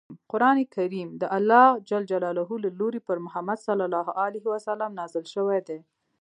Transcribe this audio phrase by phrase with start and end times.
[0.31, 1.91] قران کریم د الله ج
[2.23, 2.29] له
[2.79, 3.67] لورې په محمد ص
[4.99, 5.79] نازل شوی دی.